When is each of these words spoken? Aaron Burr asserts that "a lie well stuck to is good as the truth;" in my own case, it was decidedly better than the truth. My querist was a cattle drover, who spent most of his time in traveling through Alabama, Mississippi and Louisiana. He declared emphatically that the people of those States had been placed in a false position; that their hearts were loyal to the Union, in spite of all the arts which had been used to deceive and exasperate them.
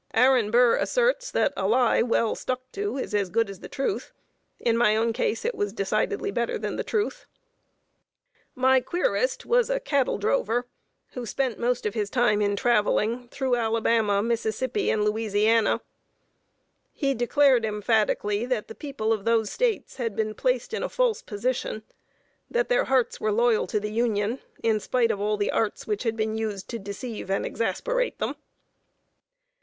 Aaron 0.15 0.49
Burr 0.49 0.77
asserts 0.77 1.29
that 1.29 1.53
"a 1.55 1.67
lie 1.67 2.01
well 2.01 2.33
stuck 2.33 2.71
to 2.71 2.97
is 2.97 3.13
good 3.29 3.51
as 3.51 3.59
the 3.59 3.69
truth;" 3.69 4.11
in 4.59 4.75
my 4.75 4.95
own 4.95 5.13
case, 5.13 5.45
it 5.45 5.53
was 5.53 5.71
decidedly 5.73 6.31
better 6.31 6.57
than 6.57 6.75
the 6.75 6.83
truth. 6.83 7.27
My 8.55 8.81
querist 8.81 9.45
was 9.45 9.69
a 9.69 9.79
cattle 9.79 10.17
drover, 10.17 10.65
who 11.11 11.27
spent 11.27 11.59
most 11.59 11.85
of 11.85 11.93
his 11.93 12.09
time 12.09 12.41
in 12.41 12.55
traveling 12.55 13.27
through 13.29 13.55
Alabama, 13.55 14.23
Mississippi 14.23 14.89
and 14.89 15.03
Louisiana. 15.05 15.81
He 16.93 17.13
declared 17.13 17.63
emphatically 17.63 18.47
that 18.47 18.69
the 18.69 18.73
people 18.73 19.13
of 19.13 19.23
those 19.23 19.51
States 19.51 19.97
had 19.97 20.15
been 20.15 20.33
placed 20.33 20.73
in 20.73 20.81
a 20.81 20.89
false 20.89 21.21
position; 21.21 21.83
that 22.49 22.69
their 22.69 22.85
hearts 22.85 23.21
were 23.21 23.31
loyal 23.31 23.67
to 23.67 23.79
the 23.79 23.91
Union, 23.91 24.39
in 24.63 24.79
spite 24.79 25.11
of 25.11 25.21
all 25.21 25.37
the 25.37 25.51
arts 25.51 25.85
which 25.85 26.01
had 26.01 26.17
been 26.17 26.35
used 26.35 26.69
to 26.69 26.79
deceive 26.79 27.29
and 27.29 27.45
exasperate 27.45 28.17
them. 28.17 28.33